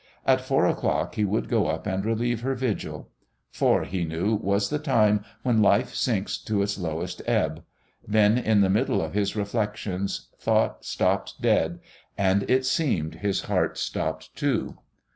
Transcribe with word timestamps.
At 0.25 0.41
four 0.41 0.65
o'clock 0.65 1.13
he 1.13 1.23
would 1.25 1.47
go 1.47 1.67
up 1.67 1.85
and 1.85 2.03
relieve 2.03 2.41
her 2.41 2.55
vigil. 2.55 3.11
Four, 3.51 3.83
he 3.83 4.03
knew, 4.03 4.33
was 4.33 4.71
the 4.71 4.79
time 4.79 5.23
when 5.43 5.61
life 5.61 5.93
sinks 5.93 6.39
to 6.39 6.63
its 6.63 6.79
lowest 6.79 7.21
ebb.... 7.27 7.63
Then, 8.07 8.35
in 8.35 8.61
the 8.61 8.69
middle 8.71 8.99
of 8.99 9.13
his 9.13 9.35
reflections, 9.35 10.29
thought 10.39 10.83
stopped 10.85 11.39
dead, 11.39 11.81
and 12.17 12.49
it 12.49 12.65
seemed 12.65 13.13
his 13.13 13.41
heart 13.41 13.77
stopped 13.77 14.35
too. 14.35 14.79